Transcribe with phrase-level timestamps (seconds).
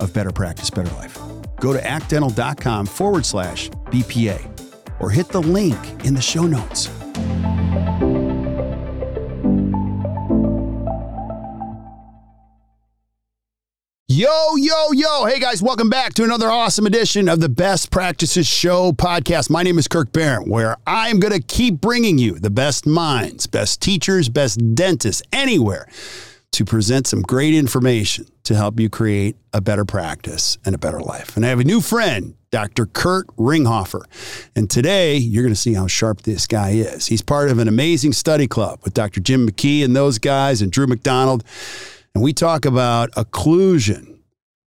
[0.00, 1.18] of Better Practice, Better Life.
[1.60, 6.88] Go to actdental.com forward slash BPA or hit the link in the show notes.
[14.08, 15.26] Yo, yo, yo.
[15.26, 19.50] Hey guys, welcome back to another awesome edition of the Best Practices Show podcast.
[19.50, 23.46] My name is Kirk Behrendt, where I'm going to keep bringing you the best minds,
[23.46, 25.86] best teachers, best dentists anywhere
[26.56, 31.00] to present some great information to help you create a better practice and a better
[31.00, 31.36] life.
[31.36, 32.86] And I have a new friend, Dr.
[32.86, 34.00] Curt Ringhofer.
[34.56, 37.08] And today you're going to see how sharp this guy is.
[37.08, 39.20] He's part of an amazing study club with Dr.
[39.20, 41.44] Jim McKee and those guys and Drew McDonald.
[42.14, 44.16] And we talk about occlusion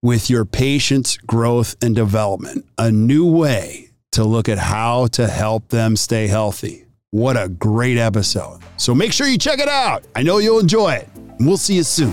[0.03, 5.69] with your patient's growth and development, a new way to look at how to help
[5.69, 6.85] them stay healthy.
[7.09, 8.59] What a great episode.
[8.77, 10.03] So make sure you check it out.
[10.15, 11.09] I know you'll enjoy it.
[11.41, 12.11] We'll see you soon.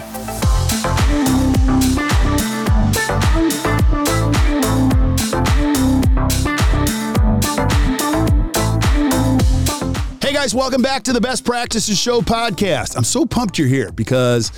[10.21, 12.97] Hey guys, welcome back to the Best Practices Show podcast.
[12.97, 14.53] I'm so pumped you're here because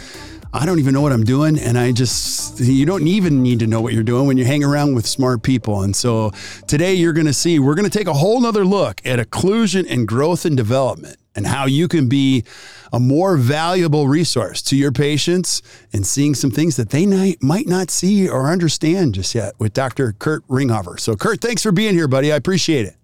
[0.53, 1.59] I don't even know what I'm doing.
[1.59, 4.62] And I just, you don't even need to know what you're doing when you hang
[4.62, 5.81] around with smart people.
[5.81, 6.33] And so
[6.67, 9.91] today you're going to see, we're going to take a whole nother look at occlusion
[9.91, 12.44] and growth and development and how you can be
[12.93, 15.62] a more valuable resource to your patients
[15.93, 17.06] and seeing some things that they
[17.41, 20.15] might not see or understand just yet with Dr.
[20.19, 20.99] Curt Ringhofer.
[20.99, 22.32] So, Curt, thanks for being here, buddy.
[22.32, 22.97] I appreciate it.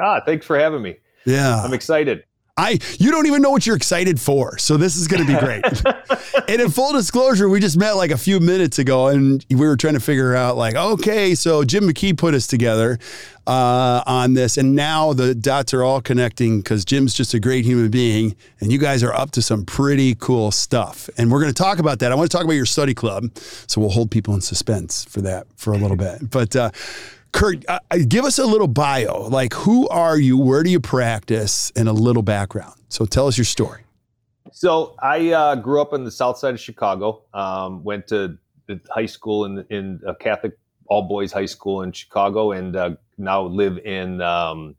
[0.00, 0.96] Ah, thanks for having me.
[1.26, 1.62] Yeah.
[1.62, 2.24] I'm excited.
[2.56, 4.58] I you don't even know what you're excited for.
[4.58, 5.64] So this is going to be great.
[6.48, 9.76] and in full disclosure, we just met like a few minutes ago and we were
[9.76, 13.00] trying to figure out like, okay, so Jim McKee put us together
[13.48, 17.64] uh, on this and now the dots are all connecting cuz Jim's just a great
[17.64, 21.10] human being and you guys are up to some pretty cool stuff.
[21.18, 22.12] And we're going to talk about that.
[22.12, 23.36] I want to talk about your study club.
[23.66, 26.30] So we'll hold people in suspense for that for a little bit.
[26.30, 26.70] But uh,
[27.34, 29.26] Curt, uh, uh, give us a little bio.
[29.28, 30.38] Like, who are you?
[30.38, 31.72] Where do you practice?
[31.74, 32.80] And a little background.
[32.88, 33.82] So, tell us your story.
[34.52, 37.24] So, I uh, grew up in the south side of Chicago.
[37.34, 38.38] Um, went to
[38.88, 40.56] high school in in a Catholic
[40.86, 44.76] all boys high school in Chicago, and uh, now live in um,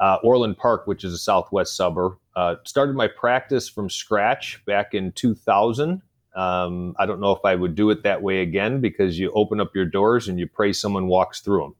[0.00, 2.14] uh, Orland Park, which is a southwest suburb.
[2.34, 6.02] Uh, started my practice from scratch back in 2000.
[6.38, 9.60] Um, I don't know if I would do it that way again because you open
[9.60, 11.74] up your doors and you pray someone walks through them.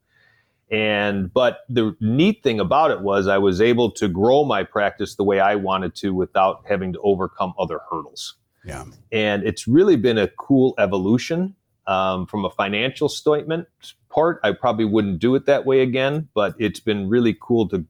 [0.71, 5.15] And but the neat thing about it was I was able to grow my practice
[5.15, 8.35] the way I wanted to without having to overcome other hurdles.
[8.65, 8.85] Yeah.
[9.13, 11.55] And it's really been a cool evolution
[11.87, 13.69] um, from a financial statement
[14.11, 14.41] part.
[14.43, 17.85] I probably wouldn't do it that way again, but it's been really cool to,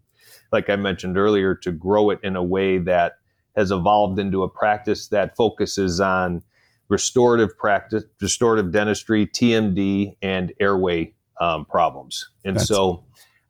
[0.53, 3.15] like I mentioned earlier, to grow it in a way that
[3.57, 6.43] has evolved into a practice that focuses on
[6.89, 12.31] restorative practice, restorative dentistry, TMD, and airway um, problems.
[12.45, 13.05] And That's so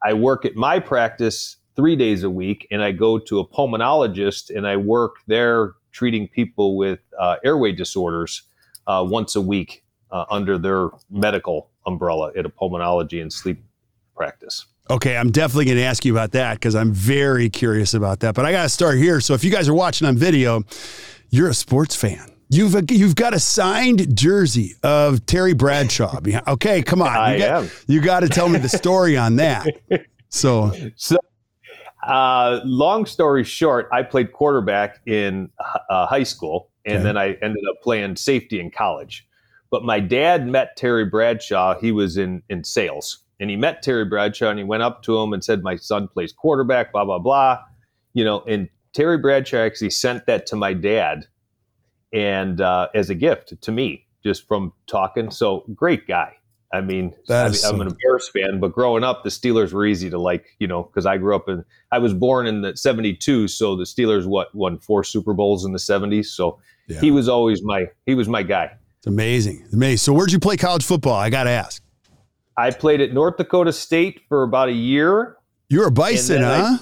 [0.05, 4.55] I work at my practice three days a week, and I go to a pulmonologist
[4.55, 8.43] and I work there treating people with uh, airway disorders
[8.87, 13.63] uh, once a week uh, under their medical umbrella at a pulmonology and sleep
[14.17, 14.67] practice.
[14.91, 18.35] Okay, I'm definitely going to ask you about that because I'm very curious about that.
[18.35, 19.21] But I got to start here.
[19.21, 20.63] So if you guys are watching on video,
[21.31, 22.38] you're a sports fan.
[22.51, 26.21] You've you've got a signed jersey of Terry Bradshaw.
[26.49, 27.09] Okay, come on.
[27.09, 27.71] I you got, am.
[27.87, 29.67] You got to tell me the story on that.
[30.31, 31.17] So, so
[32.07, 35.49] uh, long story short, I played quarterback in
[35.89, 37.03] uh, high school, and okay.
[37.03, 39.27] then I ended up playing safety in college.
[39.71, 41.79] But my dad met Terry Bradshaw.
[41.81, 45.19] He was in in sales, and he met Terry Bradshaw, and he went up to
[45.19, 47.61] him and said, "My son plays quarterback." Blah blah blah.
[48.13, 51.27] You know, and Terry Bradshaw actually sent that to my dad
[52.13, 55.31] and uh, as a gift to me just from talking.
[55.31, 56.35] So great guy.
[56.73, 60.19] I mean, I, am an Bears fan, but growing up, the Steelers were easy to
[60.19, 63.49] like, you know, because I grew up in, I was born in the 72.
[63.49, 66.27] So the Steelers, what, won four Super Bowls in the 70s.
[66.27, 67.01] So Yeah.
[67.01, 68.71] he was always my, he was my guy.
[68.99, 69.67] It's amazing.
[69.73, 69.97] Amazing.
[69.97, 71.15] So where'd you play college football?
[71.15, 71.83] I got to ask.
[72.59, 75.37] I played at North Dakota State for about a year.
[75.71, 76.79] You're a Bison, then I- huh?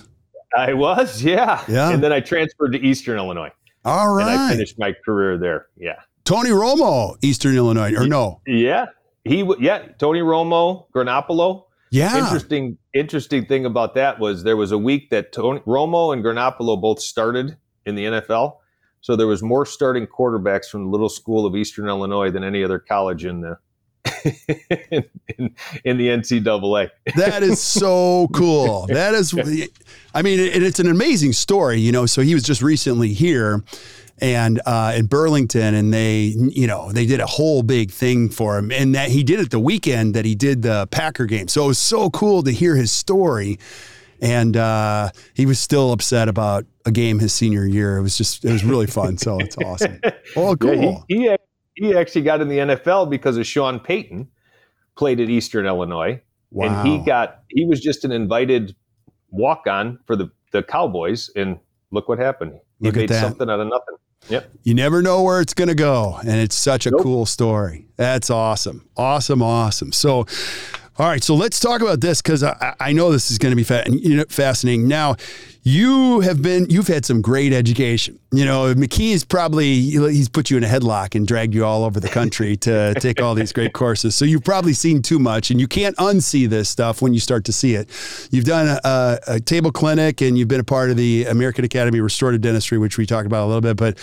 [0.56, 1.62] I was, yeah.
[1.69, 1.90] Yeah.
[1.90, 3.52] And then I transferred to Eastern Illinois
[3.87, 5.67] All and I finished my career there.
[5.77, 5.94] Yeah.
[6.25, 8.41] Tony Romo, Eastern Illinois, or no?
[8.44, 8.87] Yeah.
[9.23, 9.87] He, yeah.
[9.99, 11.67] Tony Romo, Garoppolo.
[11.93, 12.19] Yeah.
[12.19, 16.81] Interesting, interesting thing about that was there was a week that Tony Romo and Garoppolo
[16.81, 17.56] both started
[17.87, 18.56] in the NFL.
[19.03, 22.65] So there was more starting quarterbacks from the little school of Eastern Illinois than any
[22.65, 23.56] other college in the
[24.91, 25.05] in,
[25.38, 25.55] in,
[25.85, 26.91] in the NCAA.
[27.17, 28.87] That is so cool.
[28.88, 29.35] That is,
[30.14, 32.06] I mean, and it's an amazing story, you know.
[32.06, 33.62] So he was just recently here
[34.19, 38.56] and uh, in Burlington, and they, you know, they did a whole big thing for
[38.56, 41.49] him, and that he did it the weekend that he did the Packer game.
[41.49, 43.58] So it was so cool to hear his story.
[44.19, 47.99] And uh, he was still upset about a game his senior year.
[47.99, 49.19] It was just, it was really fun.
[49.19, 50.00] So it's awesome.
[50.35, 51.05] Oh, cool.
[51.08, 51.36] Yeah, he, he
[51.76, 54.28] he actually got in the NFL because of Sean Payton
[54.96, 56.20] played at Eastern Illinois.
[56.50, 56.67] wow.
[56.67, 58.75] and he got he was just an invited
[59.31, 61.58] walk on for the the Cowboys, and
[61.90, 62.52] look what happened.
[62.81, 63.20] He Look at made that.
[63.20, 63.96] something out of nothing.
[64.28, 64.50] Yep.
[64.64, 66.17] You never know where it's going to go.
[66.20, 67.02] And it's such a Nope.
[67.02, 67.87] cool story.
[67.96, 68.88] That's awesome.
[68.96, 69.40] Awesome.
[69.43, 69.93] Awesome.
[69.93, 70.26] So,
[70.98, 71.22] all right.
[71.22, 73.84] So let's talk about this because I, I know this is going to be fa-
[73.87, 74.88] you know, fascinating.
[74.88, 75.16] Now,
[75.62, 78.19] you have been, you've had some great education.
[78.32, 82.00] You know, McKee's probably, he's put you in a headlock and dragged you all over
[82.00, 84.16] the country to take all these great courses.
[84.16, 87.44] So you've probably seen too much and you can't unsee this stuff when you start
[87.46, 87.90] to see it.
[88.31, 91.66] You've done a, a, a table clinic and you've been a part of the American
[91.66, 93.76] Academy of Restorative Dentistry, which we talked about a little bit.
[93.76, 93.98] But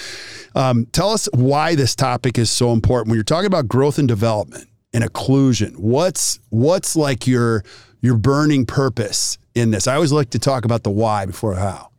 [0.54, 3.08] um, tell us why this topic is so important.
[3.08, 7.64] When you're talking about growth and development and occlusion, what's what's like your
[8.02, 9.88] your burning purpose in this?
[9.88, 11.90] I always like to talk about the why before how.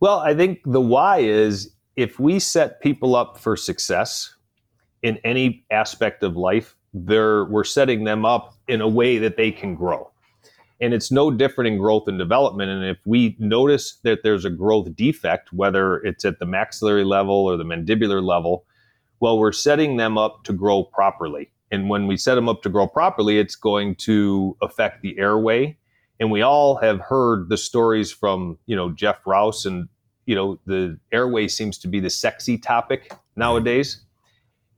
[0.00, 4.34] Well, I think the why is if we set people up for success
[5.02, 9.50] in any aspect of life, they're, we're setting them up in a way that they
[9.50, 10.10] can grow.
[10.80, 12.70] And it's no different in growth and development.
[12.70, 17.34] And if we notice that there's a growth defect, whether it's at the maxillary level
[17.34, 18.64] or the mandibular level,
[19.20, 21.52] well, we're setting them up to grow properly.
[21.72, 25.78] And when we set them up to grow properly, it's going to affect the airway.
[26.20, 29.88] And we all have heard the stories from, you know, Jeff Rouse and,
[30.26, 34.04] you know, the airway seems to be the sexy topic nowadays.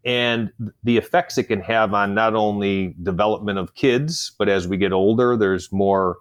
[0.04, 0.50] And
[0.84, 4.92] the effects it can have on not only development of kids, but as we get
[4.92, 6.18] older, there's more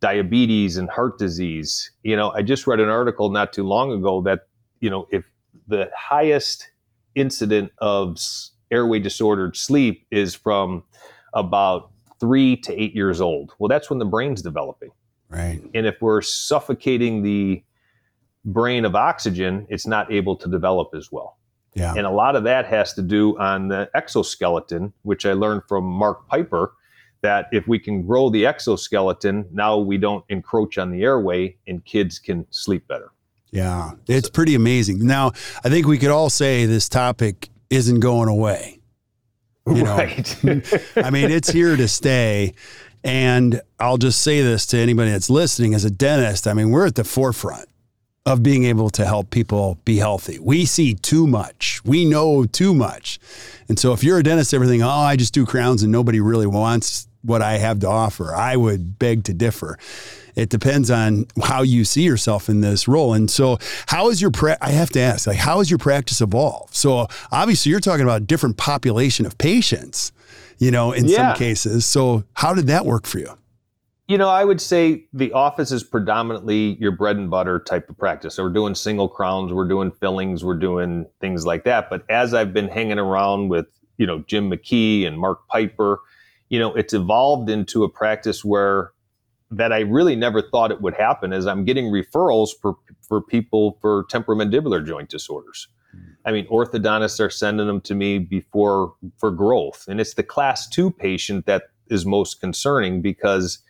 [0.00, 1.90] diabetes and heart disease.
[2.02, 4.46] You know, I just read an article not too long ago that,
[4.80, 5.24] you know, if
[5.68, 6.70] the highest
[7.14, 8.18] incident of
[8.70, 10.82] airway disordered sleep is from
[11.34, 13.52] about three to eight years old.
[13.58, 14.90] Well, that's when the brain's developing.
[15.28, 15.60] Right.
[15.74, 17.62] And if we're suffocating the
[18.44, 21.36] brain of oxygen, it's not able to develop as well.
[21.74, 21.92] Yeah.
[21.94, 25.84] And a lot of that has to do on the exoskeleton, which I learned from
[25.84, 26.72] Mark Piper
[27.20, 31.84] that if we can grow the exoskeleton, now we don't encroach on the airway and
[31.84, 33.10] kids can sleep better.
[33.50, 33.92] Yeah.
[34.06, 35.06] It's pretty amazing.
[35.06, 35.32] Now,
[35.64, 38.80] I think we could all say this topic isn't going away.
[39.66, 40.44] You know, right.
[40.96, 42.54] I mean, it's here to stay.
[43.02, 46.46] And I'll just say this to anybody that's listening as a dentist.
[46.46, 47.68] I mean, we're at the forefront
[48.26, 50.38] of being able to help people be healthy.
[50.40, 51.80] We see too much.
[51.84, 53.20] We know too much.
[53.68, 56.48] And so if you're a dentist, everything, oh, I just do crowns and nobody really
[56.48, 59.78] wants what I have to offer, I would beg to differ.
[60.36, 63.14] It depends on how you see yourself in this role.
[63.14, 66.20] And so, how is your pra- I have to ask, like, how has your practice
[66.20, 66.74] evolved?
[66.74, 70.12] So, obviously, you're talking about a different population of patients,
[70.58, 71.32] you know, in Yeah.
[71.32, 71.86] some cases.
[71.86, 73.30] So, how did that work for you?
[74.08, 77.98] You know, I would say the office is predominantly your bread and butter type of
[77.98, 78.34] practice.
[78.36, 81.90] So we're doing single crowns, we're doing fillings, we're doing things like that.
[81.90, 83.66] But as I've been hanging around with,
[83.96, 85.98] you know, Jim McKee and Mark Piper,
[86.50, 88.92] you know, it's evolved into a practice where
[89.50, 93.78] that I really never thought it would happen is I'm getting referrals for, for people
[93.80, 95.68] for temporomandibular joint disorders.
[96.24, 99.86] I mean, orthodontists are sending them to me before for growth.
[99.88, 103.60] And it's the class two patient that is most concerning because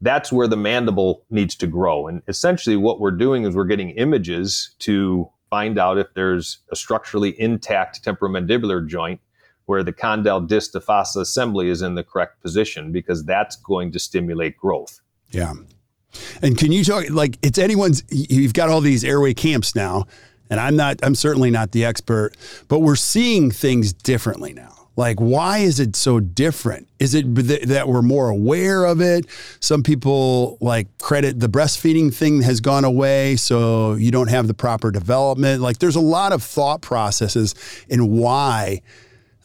[0.00, 2.08] that's where the mandible needs to grow.
[2.08, 6.76] And essentially, what we're doing is we're getting images to find out if there's a
[6.76, 9.20] structurally intact temporomandibular joint
[9.66, 13.98] where the condyle disc fossa assembly is in the correct position because that's going to
[13.98, 15.00] stimulate growth.
[15.30, 15.54] Yeah.
[16.42, 20.06] And can you talk like it's anyone's you've got all these airway camps now
[20.50, 22.36] and I'm not I'm certainly not the expert,
[22.68, 24.80] but we're seeing things differently now.
[24.96, 26.88] Like, why is it so different?
[26.98, 27.34] Is it
[27.68, 29.24] that we're more aware of it?
[29.60, 34.52] Some people like credit the breastfeeding thing has gone away, so you don't have the
[34.52, 35.62] proper development.
[35.62, 37.54] Like, there's a lot of thought processes
[37.88, 38.82] in why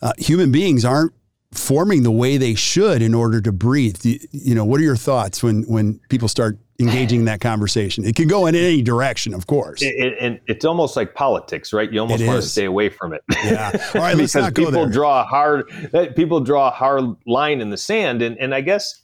[0.02, 1.14] uh, human beings aren't
[1.58, 3.98] forming the way they should in order to breathe.
[4.04, 8.06] You know, what are your thoughts when when people start engaging in that conversation?
[8.06, 9.82] It can go in any direction, of course.
[9.82, 11.92] And it's almost like politics, right?
[11.92, 12.46] You almost it want is.
[12.46, 13.24] to stay away from it.
[13.44, 13.72] Yeah.
[13.96, 17.16] All right, let's because not go people draw a hard eh, people draw a hard
[17.26, 19.02] line in the sand, and and I guess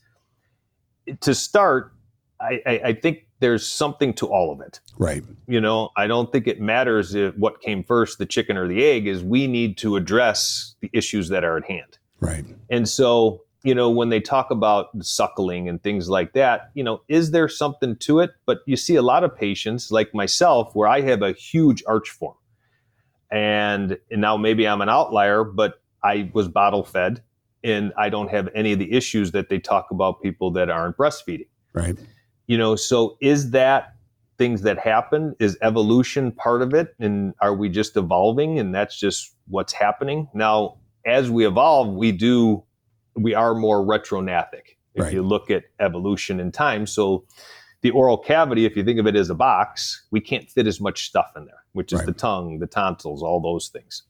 [1.08, 1.94] eh, to start,
[2.40, 4.80] I, I, I think there's something to all of it.
[4.98, 5.24] Right.
[5.48, 8.86] You know, I don't think it matters if what came first, the chicken or the
[8.86, 11.98] egg, is we need to address the issues that are at hand.
[12.22, 12.46] Right.
[12.70, 17.02] And so, you know, when they talk about suckling and things like that, you know,
[17.10, 18.32] is there something to it?
[18.46, 22.10] But you see a lot of patients like myself where I have a huge arch
[22.10, 22.36] form.
[23.32, 27.22] And, and now maybe I'm an outlier, but I was bottle fed
[27.64, 30.98] and I don't have any of the issues that they talk about people that aren't
[30.98, 31.48] breastfeeding.
[31.74, 31.98] Right.
[32.48, 33.96] You know, so is that
[34.38, 35.36] things that happen?
[35.40, 36.96] Is evolution part of it?
[37.00, 40.28] And are we just evolving and that's just what's happening?
[40.34, 42.64] Now, as we evolve, we do
[43.16, 45.14] we are more retrognathic if right.
[45.14, 46.88] you look at evolution in time.
[46.88, 47.26] So
[47.82, 50.80] the oral cavity, if you think of it as a box, we can't fit as
[50.80, 52.06] much stuff in there, which is right.
[52.06, 54.04] the tongue, the tonsils, all those things.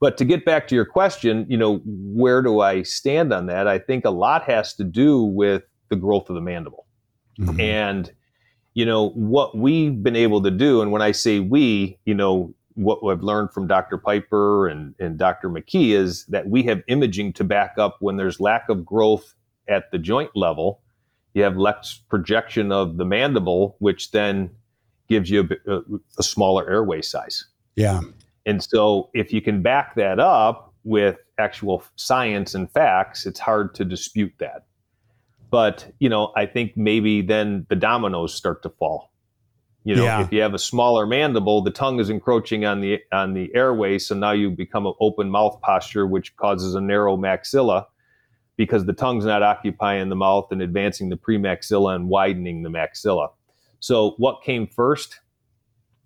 [0.00, 3.66] But to get back to your question, you know, where do I stand on that?
[3.66, 6.86] I think a lot has to do with the growth of the mandible.
[7.38, 7.60] Mm-hmm.
[7.60, 8.12] And
[8.74, 12.52] you know what we've been able to do and when i say we you know
[12.74, 13.98] what I've learned from Dr.
[13.98, 15.48] Piper and, and Dr.
[15.48, 19.34] McKee is that we have imaging to back up when there's lack of growth
[19.68, 20.80] at the joint level.
[21.34, 24.50] You have less projection of the mandible, which then
[25.08, 25.80] gives you a, uh,
[26.18, 27.46] a smaller airway size.
[27.76, 28.00] Yeah.
[28.46, 33.74] And so if you can back that up with actual science and facts, it's hard
[33.76, 34.66] to dispute that.
[35.50, 39.12] But, you know, I think maybe then the dominoes start to fall
[39.84, 40.22] you know, yeah.
[40.22, 43.98] if you have a smaller mandible, the tongue is encroaching on the on the airway,
[43.98, 47.84] so now you become an open mouth posture, which causes a narrow maxilla
[48.56, 53.28] because the tongue's not occupying the mouth and advancing the premaxilla and widening the maxilla.
[53.80, 55.20] So, what came first?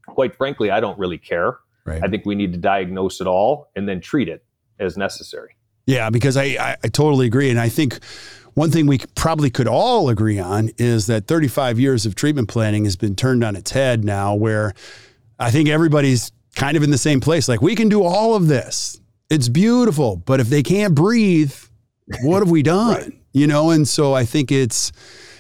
[0.07, 1.59] Quite frankly, I don't really care.
[1.85, 2.03] Right.
[2.03, 4.45] I think we need to diagnose it all and then treat it
[4.81, 5.55] as necessary.
[5.89, 7.99] Yeah, because I, I, I totally agree, and I think
[8.53, 12.85] one thing we probably could all agree on is that 35 years of treatment planning
[12.85, 14.75] has been turned on its head now, where
[15.39, 17.49] I think everybody's kind of in the same place.
[17.49, 19.01] Like, we can do all of this.
[19.31, 20.17] It's beautiful.
[20.17, 21.55] But if they can't breathe,
[22.21, 22.95] what have we done?
[22.95, 23.13] right.
[23.33, 24.93] You know, and so I think it's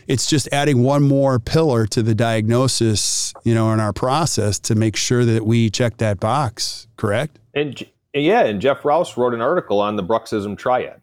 [0.06, 4.74] it's just adding one more pillar to the diagnosis, you know, in our process to
[4.74, 7.38] make sure that we check that box, correct?
[7.54, 7.84] And
[8.22, 11.02] yeah, and Jeff Rouse wrote an article on the bruxism triad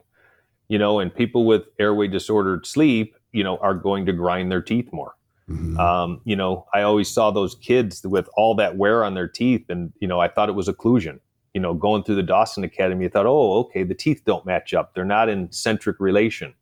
[0.68, 4.62] you know, and people with airway disordered sleep, you know, are going to grind their
[4.62, 5.16] teeth more.
[5.50, 5.80] Mm-hmm.
[5.80, 9.66] Um, you know, I always saw those kids with all that wear on their teeth,
[9.70, 11.20] and you know, I thought it was occlusion.
[11.54, 14.74] You know, going through the Dawson Academy, I thought, oh, okay, the teeth don't match
[14.74, 16.56] up; they're not in centric relation.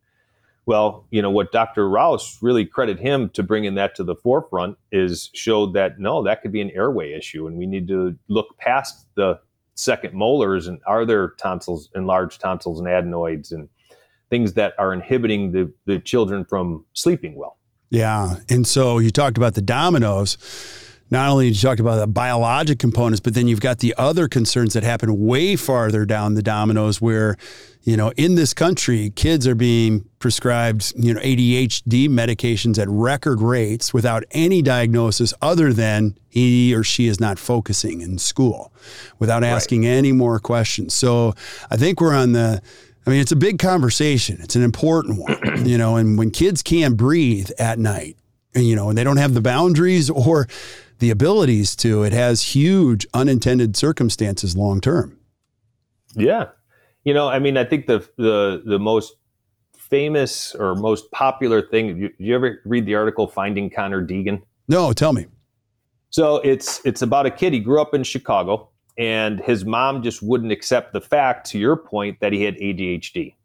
[0.65, 1.89] Well, you know, what Dr.
[1.89, 6.41] Rouse really credit him to bringing that to the forefront is showed that no, that
[6.41, 9.39] could be an airway issue, and we need to look past the
[9.75, 13.69] second molars and are there tonsils, enlarged tonsils and adenoids and
[14.29, 17.57] things that are inhibiting the, the children from sleeping well.
[17.89, 18.37] Yeah.
[18.49, 20.37] And so you talked about the dominoes.
[21.13, 24.27] Not only did you talk about the biologic components, but then you've got the other
[24.27, 27.37] concerns that happen way farther down the dominoes where,
[27.83, 33.41] you know, in this country, kids are being prescribed, you know, ADHD medications at record
[33.41, 38.73] rates without any diagnosis other than he or she is not focusing in school
[39.19, 39.89] without asking right.
[39.89, 40.95] any more questions.
[40.95, 41.35] So
[41.69, 42.59] I think we're on the
[43.05, 44.39] I mean, it's a big conversation.
[44.41, 48.17] It's an important one, you know, and when kids can't breathe at night,
[48.55, 50.47] you know, and they don't have the boundaries or
[50.99, 55.17] the abilities to, it has huge unintended circumstances long term.
[56.15, 56.49] Yeah.
[57.03, 59.15] You know, I mean, I think the, the, the most
[59.77, 64.41] famous or most popular thing, you, you ever read the article Finding Connor Deegan?
[64.67, 65.25] No, tell me.
[66.09, 67.53] So it's, it's about a kid.
[67.53, 71.75] He grew up in Chicago and his mom just wouldn't accept the fact to your
[71.75, 73.35] point that he had adhd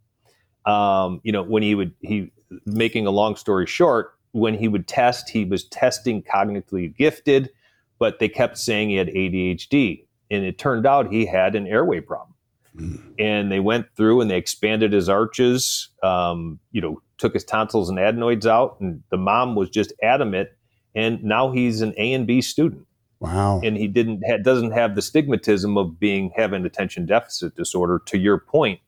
[0.67, 2.31] um, you know when he would he
[2.67, 7.51] making a long story short when he would test he was testing cognitively gifted
[7.99, 12.01] but they kept saying he had adhd and it turned out he had an airway
[12.01, 12.35] problem
[12.77, 13.01] mm.
[13.19, 17.89] and they went through and they expanded his arches um, you know took his tonsils
[17.89, 20.49] and adenoids out and the mom was just adamant
[20.95, 22.85] and now he's an a and b student
[23.21, 23.61] Wow.
[23.65, 28.17] And he didn't ha- doesn't have the stigmatism of being having attention deficit disorder to
[28.17, 28.81] your point.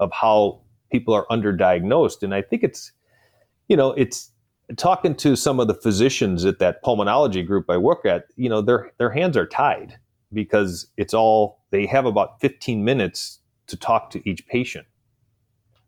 [0.00, 0.60] of how
[0.92, 2.22] people are underdiagnosed.
[2.22, 2.92] And I think it's,
[3.68, 4.30] you know, it's
[4.76, 8.60] talking to some of the physicians at that pulmonology group I work at, you know,
[8.60, 9.98] their their hands are tied
[10.32, 14.86] because it's all they have about 15 minutes to talk to each patient.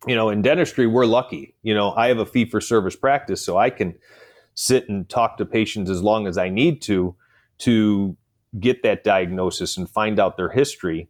[0.07, 1.55] You know, in dentistry, we're lucky.
[1.61, 3.95] You know, I have a fee for service practice, so I can
[4.55, 7.15] sit and talk to patients as long as I need to
[7.59, 8.17] to
[8.59, 11.07] get that diagnosis and find out their history.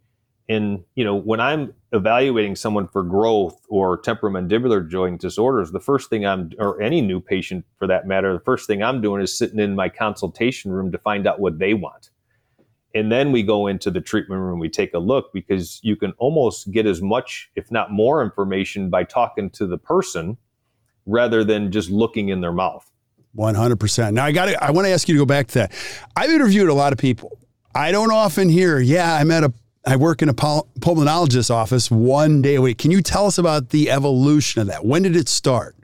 [0.51, 6.09] And you know, when I'm evaluating someone for growth or temporomandibular joint disorders, the first
[6.09, 9.37] thing I'm, or any new patient for that matter, the first thing I'm doing is
[9.37, 12.09] sitting in my consultation room to find out what they want.
[12.93, 16.11] And then we go into the treatment room, we take a look because you can
[16.17, 20.37] almost get as much, if not more, information by talking to the person
[21.05, 22.91] rather than just looking in their mouth.
[23.37, 24.11] 100%.
[24.11, 25.71] Now I got I want to ask you to go back to that.
[26.17, 27.39] I've interviewed a lot of people.
[27.73, 29.53] I don't often hear, yeah, I'm at a
[29.85, 32.77] I work in a pul- pulmonologist office one day a week.
[32.77, 34.85] Can you tell us about the evolution of that?
[34.85, 35.75] When did it start?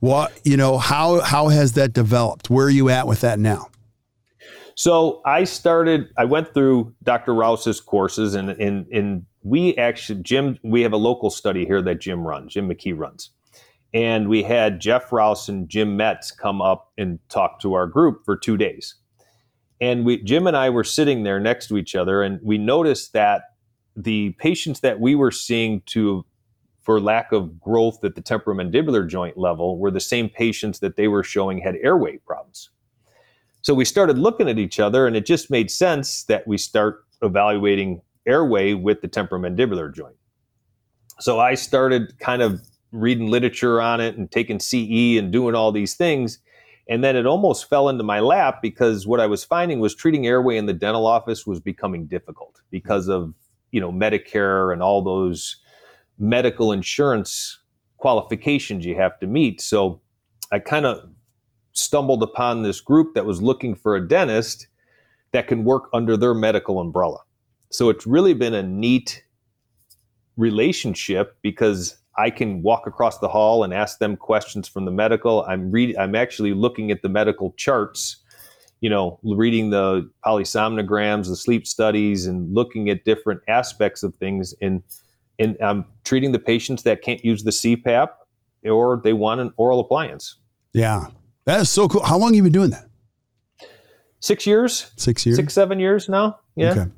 [0.00, 2.50] What, you know, how how has that developed?
[2.50, 3.68] Where are you at with that now?
[4.74, 7.34] So I started I went through Dr.
[7.34, 12.00] Rouse's courses and in in we actually Jim we have a local study here that
[12.00, 13.30] Jim runs, Jim McKee runs
[13.94, 18.24] and we had Jeff Rouse and Jim Metz come up and talk to our group
[18.24, 18.94] for two days.
[19.82, 23.14] And we, Jim and I were sitting there next to each other, and we noticed
[23.14, 23.42] that
[23.96, 26.24] the patients that we were seeing to
[26.82, 31.08] for lack of growth at the temporomandibular joint level were the same patients that they
[31.08, 32.70] were showing had airway problems.
[33.62, 37.04] So we started looking at each other, and it just made sense that we start
[37.20, 40.16] evaluating airway with the temporomandibular joint.
[41.18, 42.60] So I started kind of
[42.92, 46.38] reading literature on it and taking CE and doing all these things.
[46.88, 50.26] And then it almost fell into my lap because what I was finding was treating
[50.26, 53.34] airway in the dental office was becoming difficult because of,
[53.70, 55.56] you know, Medicare and all those
[56.18, 57.58] medical insurance
[57.98, 59.60] qualifications you have to meet.
[59.60, 60.00] So
[60.50, 61.08] I kind of
[61.72, 64.66] stumbled upon this group that was looking for a dentist
[65.30, 67.20] that can work under their medical umbrella.
[67.70, 69.24] So it's really been a neat
[70.36, 75.44] relationship because I can walk across the hall and ask them questions from the medical.
[75.44, 75.98] I'm reading.
[75.98, 78.18] I'm actually looking at the medical charts.
[78.80, 84.54] You know, reading the polysomnograms, the sleep studies, and looking at different aspects of things.
[84.60, 84.82] And
[85.38, 88.08] and I'm treating the patients that can't use the CPAP
[88.64, 90.36] or they want an oral appliance.
[90.72, 91.06] Yeah,
[91.44, 92.02] that is so cool.
[92.02, 92.88] How long have you been doing that?
[94.20, 94.92] Six years.
[94.96, 95.36] Six years.
[95.36, 96.38] Six seven years now.
[96.56, 96.70] Yeah.
[96.70, 96.90] Okay.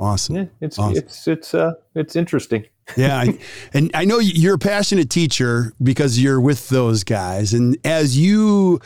[0.00, 0.34] Awesome.
[0.34, 0.96] Yeah, it's awesome.
[0.96, 2.64] it's it's uh it's interesting
[2.96, 3.24] yeah,
[3.72, 8.80] and I know you're a passionate teacher because you're with those guys, and as you,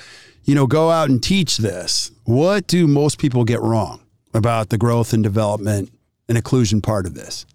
[0.44, 4.00] you know, go out and teach this, what do most people get wrong
[4.34, 5.90] about the growth and development
[6.28, 7.46] and occlusion part of this?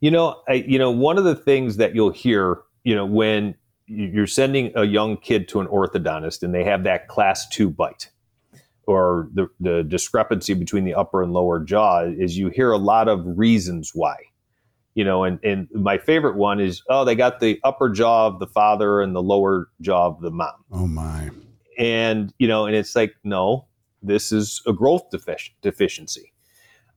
[0.00, 3.54] You know, I, you know, one of the things that you'll hear, you know, when
[3.86, 8.10] you're sending a young kid to an orthodontist and they have that class two bite
[8.90, 13.08] or the, the discrepancy between the upper and lower jaw is you hear a lot
[13.08, 14.16] of reasons why
[14.94, 18.38] you know, and, and my favorite one is, oh, they got the upper jaw of
[18.38, 20.64] the father and the lower jaw of the mom.
[20.72, 21.30] Oh my.
[21.78, 23.66] And, you know, and it's like, no,
[24.02, 26.32] this is a growth defic- deficiency.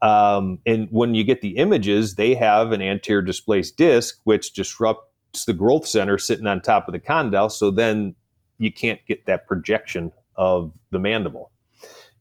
[0.02, 5.46] Um, and when you get the images, they have an anterior displaced disc, which disrupts
[5.46, 7.48] the growth center sitting on top of the condyle.
[7.48, 8.16] So then
[8.58, 11.52] you can't get that projection of the mandible.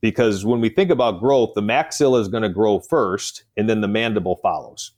[0.02, 3.80] Because when we think about growth, the maxilla is going to grow first, and then
[3.80, 4.92] the mandible follows.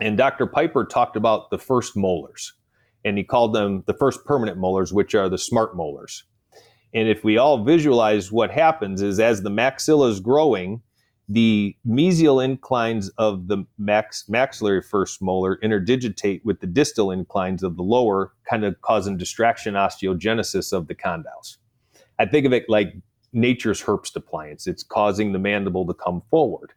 [0.00, 0.46] And Dr.
[0.46, 2.52] Piper talked about the first molars,
[3.04, 6.24] and he called them the first permanent molars, which are the smart molars.
[6.92, 10.82] And if we all visualize what happens is as the maxilla is growing,
[11.28, 17.76] the mesial inclines of the max, maxillary first molar interdigitate with the distal inclines of
[17.76, 21.58] the lower, kind of causing distraction osteogenesis of the condyles.
[22.18, 22.94] I think of it like
[23.32, 24.66] nature's Herbst appliance.
[24.66, 26.72] It's causing the mandible to come forward.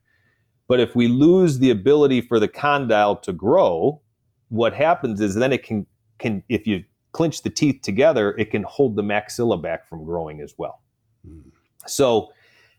[0.67, 4.01] But if we lose the ability for the condyle to grow,
[4.49, 5.85] what happens is then it can
[6.19, 10.41] can if you clinch the teeth together, it can hold the maxilla back from growing
[10.41, 10.81] as well.
[11.27, 11.51] Mm.
[11.85, 12.31] So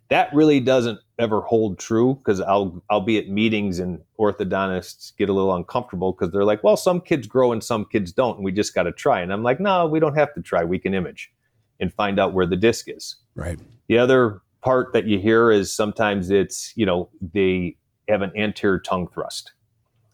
[0.09, 5.29] that really doesn't ever hold true because I'll I'll be at meetings and orthodontists get
[5.29, 8.45] a little uncomfortable because they're like, well, some kids grow and some kids don't, and
[8.45, 9.21] we just got to try.
[9.21, 10.65] And I'm like, no, we don't have to try.
[10.65, 11.33] We can image
[11.81, 13.17] and find out where the disc is.
[13.35, 13.59] Right.
[13.89, 17.77] The other part that you hear is sometimes it's, you know, they
[18.09, 19.53] have an anterior tongue thrust.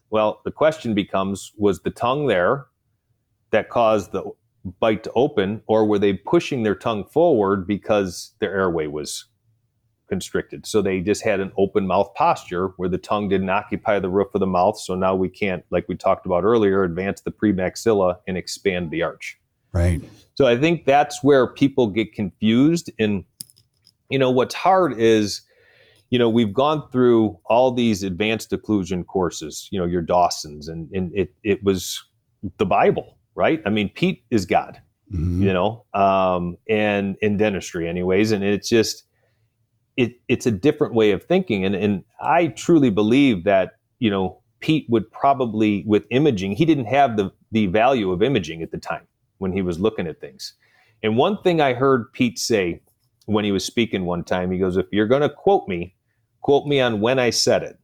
[0.09, 2.67] Well, the question becomes was the tongue there
[3.51, 4.23] that caused the
[4.79, 9.25] bite to open, or were they pushing their tongue forward because their airway was
[10.11, 10.65] constricted.
[10.65, 14.27] So they just had an open mouth posture where the tongue didn't occupy the roof
[14.33, 14.77] of the mouth.
[14.77, 19.03] So now we can't, like we talked about earlier, advance the premaxilla and expand the
[19.03, 19.39] arch.
[19.73, 20.01] Right.
[20.35, 22.91] So I think that's where people get confused.
[22.99, 23.23] And,
[24.09, 25.41] you know, what's hard is,
[26.09, 30.89] you know, we've gone through all these advanced occlusion courses, you know, your Dawsons, and,
[30.91, 32.03] and it, it was
[32.57, 33.61] the Bible, right?
[33.65, 34.81] I mean, Pete is God,
[35.13, 35.43] mm-hmm.
[35.43, 38.31] you know, um, and in dentistry, anyways.
[38.31, 39.03] And it's just,
[39.95, 41.63] it, it's a different way of thinking.
[41.63, 46.85] And, and I truly believe that, you know, Pete would probably, with imaging, he didn't
[46.85, 49.07] have the, the value of imaging at the time
[49.41, 50.53] when he was looking at things.
[51.03, 52.81] And one thing I heard Pete say
[53.25, 55.95] when he was speaking one time, he goes, If you're going to quote me,
[56.41, 57.79] quote me on when I said it,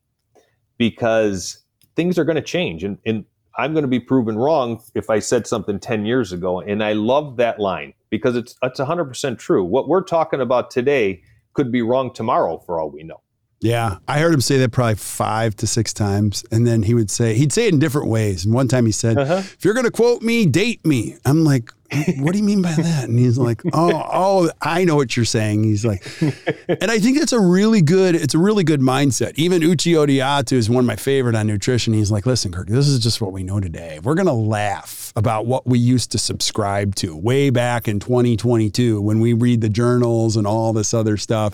[0.78, 1.64] because
[1.96, 2.84] things are going to change.
[2.84, 3.26] And, and
[3.58, 6.62] I'm going to be proven wrong if I said something 10 years ago.
[6.62, 9.64] And I love that line because it's, it's 100% true.
[9.64, 13.22] What we're talking about today could be wrong tomorrow for all we know.
[13.60, 17.10] Yeah, I heard him say that probably five to six times, and then he would
[17.10, 18.46] say he'd say it in different ways.
[18.46, 19.42] And one time he said, uh-huh.
[19.44, 21.72] "If you're going to quote me, date me." I'm like,
[22.18, 25.26] "What do you mean by that?" And he's like, "Oh, oh, I know what you're
[25.26, 28.16] saying." He's like, and I think that's a really good.
[28.16, 29.34] It's a really good mindset.
[29.36, 31.94] Even Uche Odiatu is one of my favorite on nutrition.
[31.94, 34.00] He's like, "Listen, Kirk, this is just what we know today.
[34.02, 39.02] We're going to laugh." about what we used to subscribe to way back in 2022
[39.02, 41.54] when we read the journals and all this other stuff.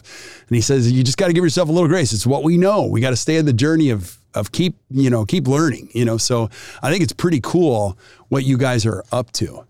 [0.50, 2.12] And he says, you just got to give yourself a little grace.
[2.12, 2.86] It's what we know.
[2.86, 6.06] We got to stay in the journey of of keep, you know, keep learning, you
[6.06, 6.18] know.
[6.18, 6.50] So
[6.82, 7.98] I think it's pretty cool
[8.30, 9.64] what you guys are up to.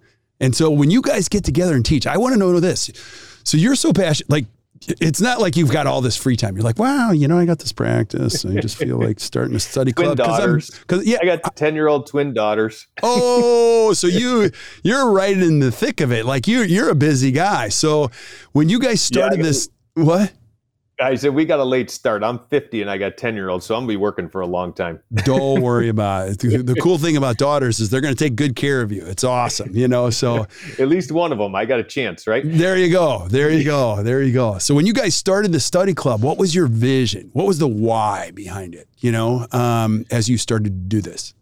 [0.43, 2.91] And so when you guys get together and teach, I want to know this.
[3.45, 4.45] So you're so passionate, like
[4.99, 6.57] it's not like you've got all this free time.
[6.57, 8.43] You're like, wow, you know, I got this practice.
[8.43, 10.17] I just feel like starting a study twin club.
[10.17, 10.69] daughters.
[10.69, 12.87] Because yeah, I got ten year old twin daughters.
[13.03, 14.51] oh, so you
[14.83, 16.25] you're right in the thick of it.
[16.25, 17.69] Like you you're a busy guy.
[17.69, 18.11] So
[18.51, 20.33] when you guys started yeah, this, what?
[20.99, 22.23] I said we got a late start.
[22.23, 24.47] I'm 50 and I got 10 year olds, so I'm gonna be working for a
[24.47, 24.99] long time.
[25.25, 26.39] Don't worry about it.
[26.39, 29.05] The, cool thing about daughters is they're gonna take good care of you.
[29.05, 30.09] It's awesome, you know.
[30.09, 30.45] So
[30.79, 32.43] at least one of them, I got a chance, right?
[32.45, 33.27] There you go.
[33.27, 34.03] There you go.
[34.03, 34.59] There you go.
[34.59, 37.31] So when you guys started the study club, what was your vision?
[37.33, 38.87] What was the why behind it?
[38.99, 41.33] You know, um, as you started to do this.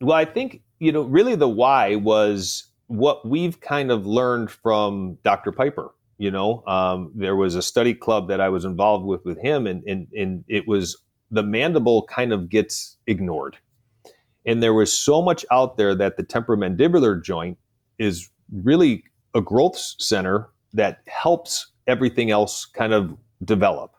[0.00, 5.18] Well, I think you know, really the why was what we've kind of learned from
[5.24, 5.52] Dr.
[5.52, 9.38] Piper you know, um, there was a study club that I was involved with with
[9.38, 11.00] him, and, and and it was
[11.30, 13.56] the mandible kind of gets ignored,
[14.44, 17.56] and there was so much out there that the temporomandibular joint
[17.98, 19.04] is really
[19.34, 23.92] a growth center that helps everything else kind of develop,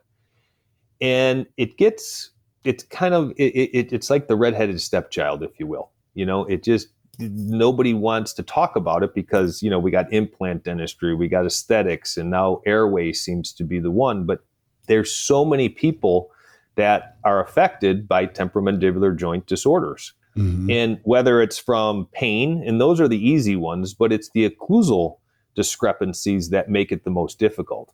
[1.00, 2.32] and it gets
[2.66, 5.92] it's kind of it, it, it's like the redheaded stepchild, if you will.
[6.16, 10.12] You know, it just nobody wants to talk about it because you know we got
[10.14, 14.26] implant dentistry we got aesthetics and now airway seems to be the one.
[14.26, 14.44] But
[14.88, 16.32] there's so many people
[16.76, 20.14] that are affected by temporomandibular joint disorders.
[20.38, 20.70] Mm-hmm.
[20.70, 25.18] and whether it's from pain and those are the easy ones but it's the occlusal
[25.56, 27.94] discrepancies that make it the most difficult.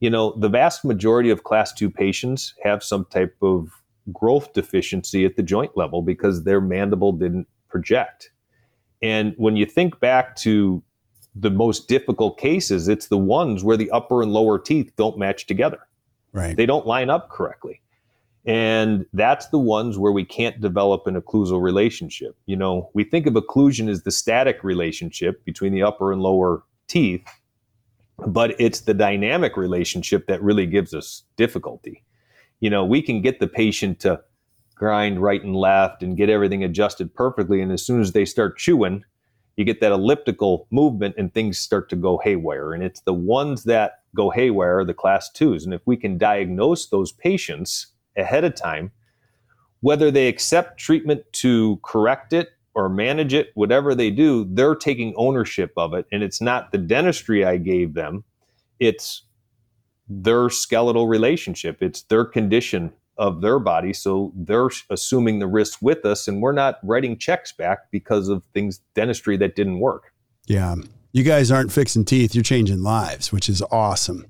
[0.00, 3.68] You know the vast majority of class 2 patients have some type of
[4.12, 8.30] growth deficiency at the joint level because their mandible didn't project
[9.02, 10.82] and when you think back to
[11.34, 15.46] the most difficult cases, it's the ones where the upper and lower teeth don't match
[15.46, 15.78] together.
[16.32, 16.56] Right.
[16.56, 17.80] They don't line up correctly.
[18.46, 22.36] And that's the ones where we can't develop an occlusal relationship.
[22.46, 26.62] You know, we think of occlusion as the static relationship between the upper and lower
[26.88, 27.26] teeth,
[28.26, 32.02] but it's the dynamic relationship that really gives us difficulty.
[32.60, 34.20] You know, we can get the patient to
[34.80, 37.60] grind right and left and get everything adjusted perfectly.
[37.60, 39.04] And as soon as they start chewing,
[39.58, 42.72] you get that elliptical movement and things start to go haywire.
[42.72, 45.66] And it's the ones that go haywire the class twos.
[45.66, 48.90] And if we can diagnose those patients ahead of time,
[49.80, 55.12] whether they accept treatment to correct it or manage it, whatever they do, they're taking
[55.14, 56.06] ownership of it.
[56.10, 58.24] And it's not the dentistry I gave them,
[58.78, 59.26] it's
[60.08, 63.92] their skeletal relationship, it's their condition of their body.
[63.92, 68.42] So they're assuming the risk with us, and we're not writing checks back because of
[68.54, 70.14] things dentistry that didn't work.
[70.46, 70.76] Yeah.
[71.12, 74.26] You guys aren't fixing teeth, you're changing lives, which is awesome.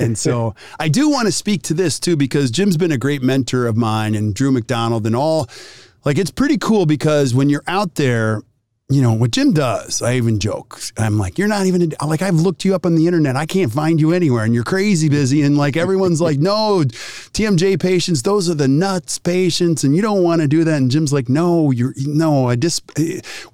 [0.00, 3.22] And so I do want to speak to this too, because Jim's been a great
[3.22, 5.48] mentor of mine and Drew McDonald and all.
[6.04, 8.42] Like, it's pretty cool because when you're out there,
[8.88, 10.00] you know what Jim does.
[10.00, 10.78] I even joke.
[10.96, 13.34] I'm like, you're not even like I've looked you up on the internet.
[13.34, 15.42] I can't find you anywhere, and you're crazy busy.
[15.42, 20.22] And like everyone's like, no, TMJ patients, those are the nuts patients, and you don't
[20.22, 20.76] want to do that.
[20.76, 22.48] And Jim's like, no, you're no.
[22.48, 22.84] I just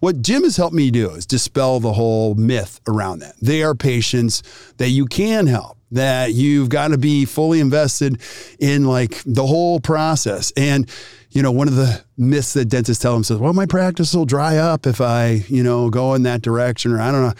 [0.00, 3.34] what Jim has helped me do is dispel the whole myth around that.
[3.40, 4.42] They are patients
[4.76, 8.20] that you can help that you've got to be fully invested
[8.58, 10.52] in like the whole process.
[10.56, 10.90] And,
[11.32, 14.58] you know, one of the myths that dentists tell themselves, well, my practice will dry
[14.58, 17.32] up if I, you know, go in that direction or I don't know.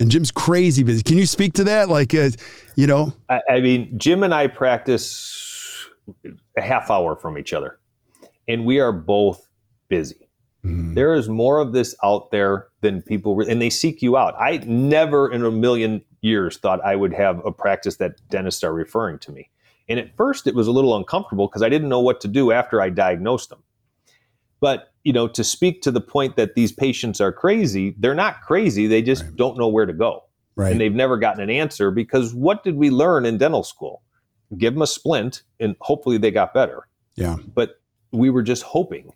[0.00, 1.02] And Jim's crazy busy.
[1.02, 1.88] Can you speak to that?
[1.88, 2.30] Like, uh,
[2.76, 5.88] you know, I, I mean, Jim and I practice
[6.56, 7.80] a half hour from each other,
[8.46, 9.48] and we are both
[9.88, 10.28] busy.
[10.64, 10.94] Mm.
[10.94, 14.34] There is more of this out there than people, re- and they seek you out.
[14.38, 18.72] I never in a million years thought I would have a practice that dentists are
[18.72, 19.50] referring to me.
[19.88, 22.52] And at first, it was a little uncomfortable because I didn't know what to do
[22.52, 23.62] after I diagnosed them.
[24.60, 28.42] But you know, to speak to the point that these patients are crazy, they're not
[28.42, 28.86] crazy.
[28.86, 29.36] They just right.
[29.36, 30.24] don't know where to go,
[30.56, 30.72] right.
[30.72, 34.02] and they've never gotten an answer because what did we learn in dental school?
[34.56, 36.88] Give them a splint, and hopefully they got better.
[37.16, 37.36] Yeah.
[37.54, 37.80] But
[38.12, 39.12] we were just hoping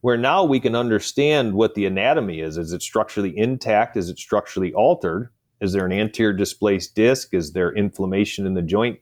[0.00, 2.56] where now we can understand what the anatomy is.
[2.56, 3.96] Is it structurally intact?
[3.96, 5.30] Is it structurally altered?
[5.60, 7.34] Is there an anterior displaced disc?
[7.34, 8.98] Is there inflammation in the joint?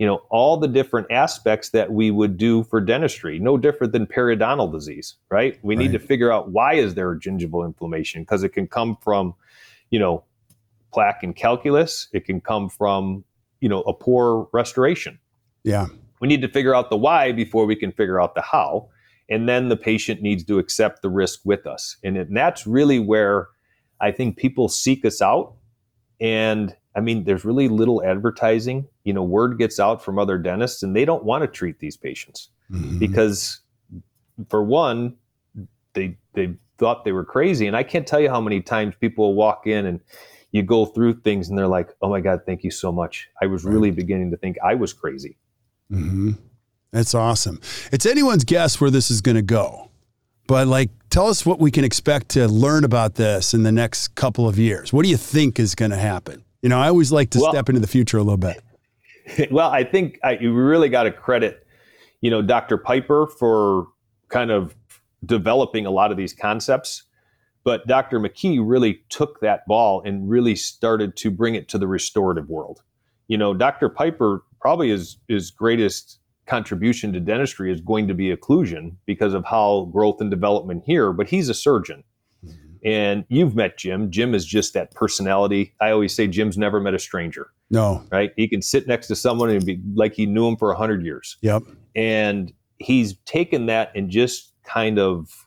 [0.00, 4.06] You know, all the different aspects that we would do for dentistry, no different than
[4.06, 5.58] periodontal disease, right?
[5.62, 5.82] We right.
[5.82, 9.34] need to figure out why is there a gingival inflammation because it can come from,
[9.90, 10.24] you know,
[10.92, 12.08] plaque and calculus.
[12.12, 13.24] It can come from,
[13.60, 15.20] you know, a poor restoration.
[15.62, 15.86] Yeah.
[16.20, 18.88] We need to figure out the why before we can figure out the how
[19.30, 22.98] and then the patient needs to accept the risk with us and, and that's really
[22.98, 23.48] where
[24.00, 25.54] i think people seek us out
[26.20, 30.82] and i mean there's really little advertising you know word gets out from other dentists
[30.82, 32.98] and they don't want to treat these patients mm-hmm.
[32.98, 33.60] because
[34.48, 35.16] for one
[35.94, 39.26] they they thought they were crazy and i can't tell you how many times people
[39.26, 40.00] will walk in and
[40.52, 43.46] you go through things and they're like oh my god thank you so much i
[43.46, 43.72] was right.
[43.72, 45.36] really beginning to think i was crazy
[45.90, 46.32] mm-hmm.
[46.92, 47.60] That's awesome.
[47.92, 49.90] It's anyone's guess where this is going to go.
[50.46, 54.14] But like tell us what we can expect to learn about this in the next
[54.16, 54.92] couple of years.
[54.92, 56.44] What do you think is going to happen?
[56.62, 58.60] You know, I always like to well, step into the future a little bit.
[59.50, 61.66] Well, I think I, you really got to credit,
[62.20, 62.76] you know, Dr.
[62.76, 63.88] Piper for
[64.28, 64.74] kind of
[65.24, 67.04] developing a lot of these concepts.
[67.62, 68.18] But Dr.
[68.20, 72.82] McKee really took that ball and really started to bring it to the restorative world.
[73.28, 73.88] You know, Dr.
[73.88, 79.44] Piper probably is his greatest contribution to dentistry is going to be occlusion because of
[79.44, 82.02] how growth and development here, but he's a surgeon.
[82.84, 84.10] And you've met Jim.
[84.10, 85.74] Jim is just that personality.
[85.80, 87.50] I always say Jim's never met a stranger.
[87.70, 88.02] No.
[88.10, 88.32] Right?
[88.36, 91.36] He can sit next to someone and be like he knew him for 100 years.
[91.42, 91.62] Yep.
[91.94, 95.46] And he's taken that and just kind of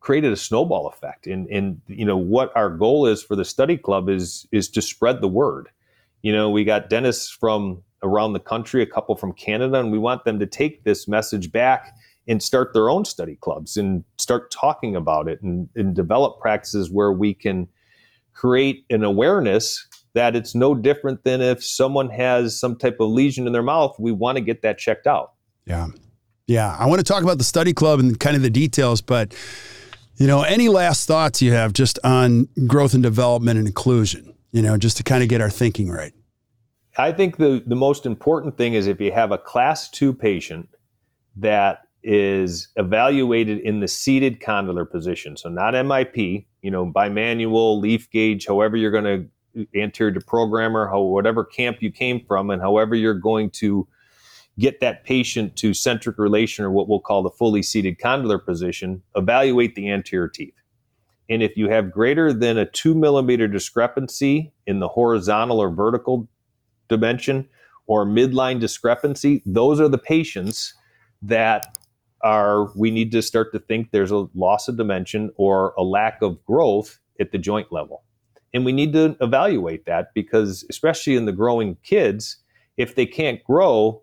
[0.00, 1.26] created a snowball effect.
[1.26, 4.82] And and you know what our goal is for the study club is is to
[4.82, 5.68] spread the word.
[6.22, 9.98] You know, we got dentists from around the country, a couple from Canada, and we
[9.98, 11.94] want them to take this message back
[12.28, 16.90] and start their own study clubs and start talking about it and, and develop practices
[16.90, 17.68] where we can
[18.32, 23.46] create an awareness that it's no different than if someone has some type of lesion
[23.46, 25.32] in their mouth, we want to get that checked out.
[25.66, 25.88] Yeah.
[26.46, 26.74] Yeah.
[26.78, 29.34] I want to talk about the study club and kind of the details, but
[30.16, 34.62] you know, any last thoughts you have just on growth and development and occlusion, you
[34.62, 36.14] know, just to kind of get our thinking right?
[36.96, 40.68] I think the, the most important thing is if you have a class two patient
[41.36, 47.80] that is evaluated in the seated condylar position, so not MIP, you know, by manual,
[47.80, 49.28] leaf gauge, however you're going to
[49.80, 53.88] anterior deprogrammer, how, whatever camp you came from, and however you're going to
[54.58, 59.02] get that patient to centric relation or what we'll call the fully seated condylar position,
[59.16, 60.54] evaluate the anterior teeth.
[61.28, 66.28] And if you have greater than a two millimeter discrepancy in the horizontal or vertical
[66.88, 67.48] dimension
[67.88, 70.72] or midline discrepancy, those are the patients
[71.20, 71.76] that
[72.26, 76.20] are we need to start to think there's a loss of dimension or a lack
[76.22, 78.02] of growth at the joint level.
[78.52, 82.38] And we need to evaluate that because especially in the growing kids,
[82.76, 84.02] if they can't grow,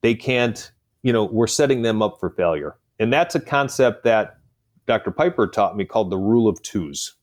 [0.00, 2.76] they can't, you know, we're setting them up for failure.
[2.98, 4.38] And that's a concept that
[4.86, 5.10] Dr.
[5.10, 7.16] Piper taught me called the rule of twos.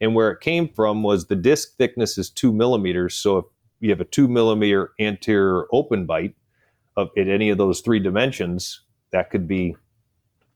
[0.00, 3.14] And where it came from was the disc thickness is two millimeters.
[3.14, 3.44] So if
[3.80, 6.34] you have a two millimeter anterior open bite
[6.96, 8.80] of at any of those three dimensions,
[9.12, 9.76] that could be,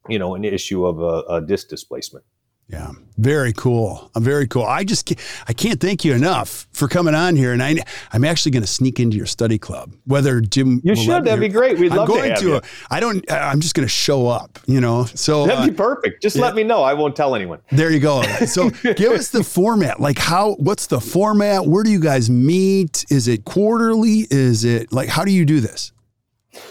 [0.09, 2.25] you know, an issue of a, a disc displacement.
[2.69, 4.11] Yeah, very cool.
[4.15, 4.63] I'm very cool.
[4.63, 7.77] I just can't, I can't thank you enough for coming on here, and I
[8.11, 9.93] I'm actually going to sneak into your study club.
[10.07, 11.25] Whether Jim, you should.
[11.25, 11.79] That'd be great.
[11.79, 12.15] We'd love to.
[12.15, 12.61] I'm love going to.
[12.61, 13.31] to I don't.
[13.31, 14.59] I'm just going to show up.
[14.65, 16.23] You know, so that'd uh, be perfect.
[16.23, 16.43] Just yeah.
[16.43, 16.83] let me know.
[16.83, 17.61] I won't tell anyone.
[17.71, 18.23] There you go.
[18.47, 20.01] So give us the format.
[20.01, 20.55] Like how?
[20.55, 21.67] What's the format?
[21.67, 23.05] Where do you guys meet?
[23.11, 24.27] Is it quarterly?
[24.31, 25.93] Is it like how do you do this?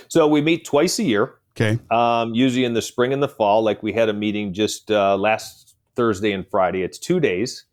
[0.07, 1.35] So we meet twice a year.
[1.55, 1.79] Okay.
[1.91, 3.63] Um, usually in the spring and the fall.
[3.63, 6.81] Like we had a meeting just uh, last Thursday and Friday.
[6.81, 7.65] It's two days.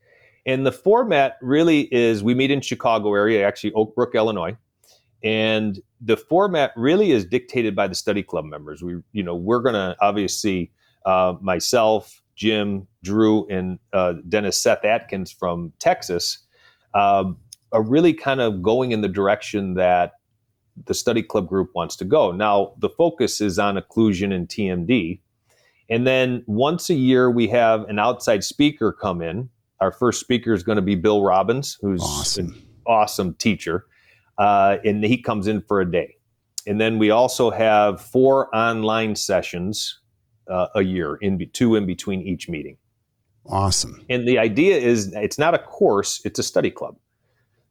[0.47, 4.57] And the format really is we meet in Chicago area, actually Oak Brook, Illinois.
[5.23, 8.83] And the format really is dictated by the study club members.
[8.83, 10.73] We, you know, we're going to obviously
[11.05, 16.39] uh, myself, Jim, Drew, and uh, Dennis Seth Atkins from Texas
[16.95, 17.37] um,
[17.73, 20.15] are really kind of going in the direction that
[20.87, 22.33] the study club group wants to go.
[22.33, 25.21] Now, the focus is on occlusion and TMD.
[25.89, 29.49] And then once a year, we have an outside speaker come in.
[29.81, 32.47] Our first speaker is going to be Bill Robbins, who's Awesome.
[32.47, 33.87] an awesome teacher.
[34.39, 36.17] Uh, and he comes in for a day.
[36.67, 39.99] And then we also have four online sessions
[40.49, 42.77] uh, a year, in be- two in between each meeting.
[43.47, 44.05] Awesome.
[44.11, 46.97] And the idea is it's not a course, it's a study club.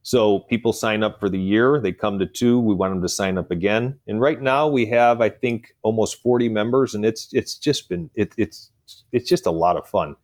[0.10, 3.08] So people sign up for the year, they come to two, we want them to
[3.08, 4.00] sign up again.
[4.08, 8.10] And right now we have I think almost 40 members and it's it's just been
[8.16, 8.72] it, it's
[9.12, 10.16] it's just a lot of fun.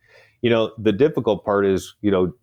[0.42, 2.34] You know, the difficult part is, you know,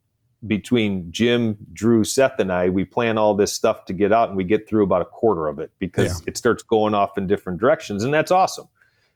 [0.48, 4.38] between Jim, Drew, Seth and I, we plan all this stuff to get out and
[4.38, 7.60] we get through about a quarter of it because it starts going off in different
[7.60, 8.70] directions and that's awesome.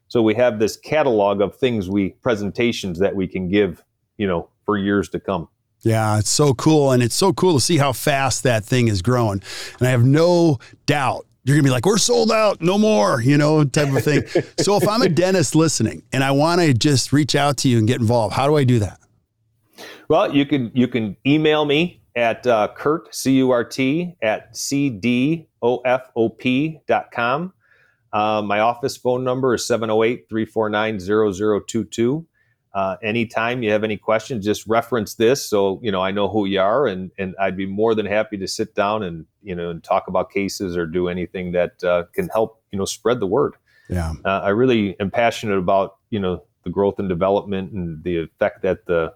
[0.10, 3.86] So we have this catalog of things we presentations that we can give,
[4.18, 5.48] you know, for years to come.
[5.82, 6.92] Yeah, it's so cool.
[6.92, 9.42] And it's so cool to see how fast that thing is growing.
[9.80, 13.22] And I have no doubt you're going to be like, we're sold out, no more,
[13.22, 14.28] you know, type of thing.
[14.60, 17.78] so if I'm a dentist listening and I want to just reach out to you
[17.78, 19.00] and get involved, how do I do that?
[20.10, 24.58] Well, you can you can email me at uh, Curt C U R T at
[24.58, 27.54] C D O F O P dot com.
[28.12, 32.26] Uh, my office phone number is 708 349 0022.
[32.78, 36.46] Uh, anytime you have any questions, just reference this so you know I know who
[36.46, 39.72] you are, and and I'd be more than happy to sit down and you know
[39.72, 43.26] and talk about cases or do anything that uh, can help you know spread the
[43.26, 43.56] word.
[43.90, 44.14] Yeah.
[44.24, 48.62] Uh, I really am passionate about you know the growth and development and the effect
[48.62, 49.12] that the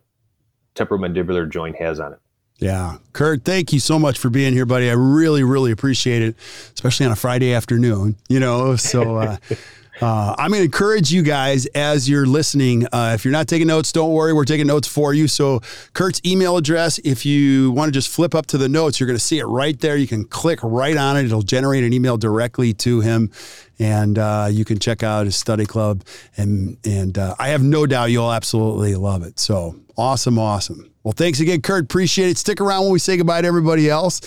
[0.73, 2.19] temporomandibular joint has on it.
[2.57, 2.97] Yeah.
[3.13, 4.89] Curt, thank you so much for being here, buddy.
[4.89, 6.35] I really, really appreciate it,
[6.73, 8.75] especially on a Friday afternoon, you know.
[8.75, 9.37] So,
[10.01, 12.87] uh, I'm going to encourage you guys as you're listening.
[12.91, 14.33] Uh, if you're not taking notes, don't worry.
[14.33, 15.27] We're taking notes for you.
[15.27, 15.61] So,
[15.93, 19.19] Curt's email address, if you want to just flip up to the notes, you're going
[19.19, 19.95] to see it right there.
[19.95, 23.31] You can click right on it, it'll generate an email directly to him.
[23.79, 26.03] And uh, you can check out his study club.
[26.35, 29.39] And, and uh, I have no doubt you'll absolutely love it.
[29.39, 30.91] So, awesome, awesome.
[31.03, 31.83] Well, thanks again, Curt.
[31.83, 32.37] Appreciate it.
[32.37, 34.21] Stick around when we say goodbye to everybody else,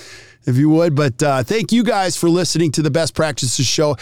[0.45, 0.95] if you would.
[0.95, 3.97] But uh, thank you guys for listening to the Best Practices Show.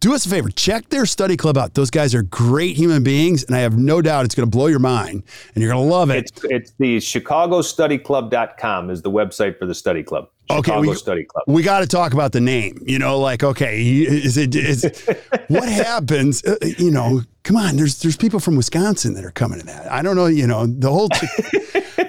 [0.00, 1.74] Do us a favor, check their study club out.
[1.74, 4.66] Those guys are great human beings, and I have no doubt it's going to blow
[4.66, 5.22] your mind,
[5.54, 6.18] and you're going to love it.
[6.18, 10.28] It's it's the chicagostudyclub.com is the website for the study club.
[10.50, 11.44] Okay, we- Study Club.
[11.46, 12.82] we got to talk about the name.
[12.86, 14.84] You know, like okay, is it is
[15.48, 16.44] what happens?
[16.44, 17.76] uh, You know, come on.
[17.76, 19.90] There's there's people from Wisconsin that are coming to that.
[19.90, 20.26] I don't know.
[20.26, 21.08] You know, the whole.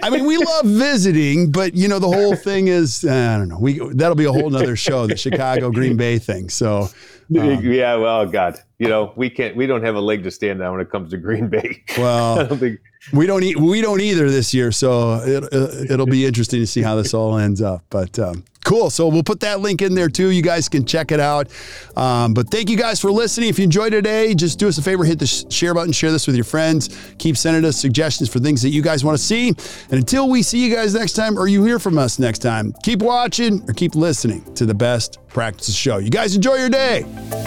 [0.04, 3.50] I mean, we love visiting, but you know, the whole thing is uh, I don't
[3.50, 3.58] know.
[3.60, 6.50] We that'll be a whole nother show, the Chicago Green Bay thing.
[6.50, 6.90] So
[7.30, 10.72] yeah, well, God, you know, we can't, we don't have a leg to stand on
[10.74, 11.84] when it comes to Green Bay.
[11.98, 12.80] Well, I don't think.
[13.14, 14.72] We don't eat we don't either this year.
[14.72, 17.84] So it, it'll be interesting to see how this all ends up.
[17.90, 18.90] But um, cool.
[18.90, 20.30] So we'll put that link in there too.
[20.30, 21.48] You guys can check it out.
[21.96, 23.50] Um, but thank you guys for listening.
[23.50, 26.12] If you enjoyed today, just do us a favor, hit the sh- share button, share
[26.12, 26.90] this with your friends.
[27.18, 29.50] Keep sending us suggestions for things that you guys want to see.
[29.50, 32.74] And until we see you guys next time, or you hear from us next time,
[32.84, 35.98] keep watching or keep listening to the best practices show.
[35.98, 37.47] You guys enjoy your day.